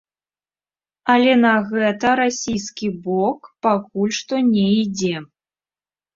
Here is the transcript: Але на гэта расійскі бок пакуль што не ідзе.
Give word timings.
Але 1.15 1.33
на 1.45 1.51
гэта 1.71 2.13
расійскі 2.21 2.87
бок 3.05 3.39
пакуль 3.67 4.17
што 4.23 4.43
не 4.51 4.67
ідзе. 4.81 5.15